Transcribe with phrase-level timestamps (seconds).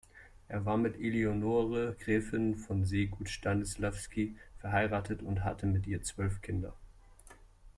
[0.47, 6.73] Er war mit Eleonore Gräfin von Seeguth-Stanisławsky verheiratet und hatte mit ihr zwölf Kinder.